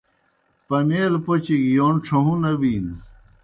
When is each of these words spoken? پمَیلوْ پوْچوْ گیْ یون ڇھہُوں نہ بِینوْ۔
پمَیلوْ 0.67 1.19
پوْچوْ 1.25 1.55
گیْ 1.63 1.69
یون 1.77 1.93
ڇھہُوں 2.05 2.37
نہ 2.43 2.51
بِینوْ۔ 2.59 2.95